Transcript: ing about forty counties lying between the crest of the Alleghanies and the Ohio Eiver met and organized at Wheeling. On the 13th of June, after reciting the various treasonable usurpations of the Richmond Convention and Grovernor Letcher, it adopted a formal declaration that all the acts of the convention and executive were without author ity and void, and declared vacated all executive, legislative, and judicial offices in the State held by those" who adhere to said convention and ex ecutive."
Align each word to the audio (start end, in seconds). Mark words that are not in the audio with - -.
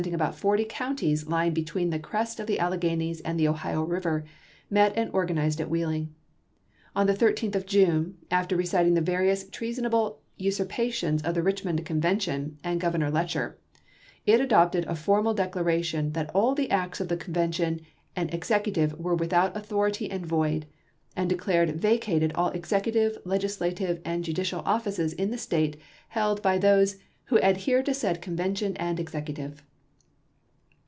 ing 0.07 0.15
about 0.15 0.33
forty 0.33 0.65
counties 0.65 1.27
lying 1.27 1.53
between 1.53 1.91
the 1.91 1.99
crest 1.99 2.39
of 2.39 2.47
the 2.47 2.57
Alleghanies 2.59 3.21
and 3.21 3.39
the 3.39 3.47
Ohio 3.47 3.85
Eiver 3.85 4.23
met 4.67 4.91
and 4.97 5.11
organized 5.13 5.61
at 5.61 5.69
Wheeling. 5.69 6.15
On 6.95 7.05
the 7.05 7.13
13th 7.13 7.53
of 7.53 7.67
June, 7.67 8.17
after 8.31 8.55
reciting 8.55 8.95
the 8.95 9.01
various 9.01 9.47
treasonable 9.47 10.21
usurpations 10.37 11.21
of 11.21 11.35
the 11.35 11.43
Richmond 11.43 11.85
Convention 11.85 12.57
and 12.63 12.81
Grovernor 12.81 13.13
Letcher, 13.13 13.59
it 14.25 14.41
adopted 14.41 14.85
a 14.87 14.95
formal 14.95 15.35
declaration 15.35 16.13
that 16.13 16.31
all 16.33 16.55
the 16.55 16.71
acts 16.71 16.99
of 16.99 17.07
the 17.07 17.15
convention 17.17 17.81
and 18.15 18.33
executive 18.33 18.99
were 18.99 19.13
without 19.13 19.55
author 19.55 19.85
ity 19.85 20.09
and 20.09 20.25
void, 20.25 20.65
and 21.15 21.29
declared 21.29 21.79
vacated 21.79 22.31
all 22.33 22.49
executive, 22.49 23.19
legislative, 23.23 24.01
and 24.03 24.23
judicial 24.23 24.63
offices 24.65 25.13
in 25.13 25.29
the 25.29 25.37
State 25.37 25.79
held 26.09 26.41
by 26.41 26.57
those" 26.57 26.95
who 27.25 27.37
adhere 27.43 27.83
to 27.83 27.93
said 27.93 28.19
convention 28.19 28.75
and 28.77 28.99
ex 28.99 29.11
ecutive." 29.13 29.59